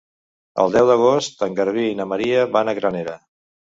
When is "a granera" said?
2.73-3.19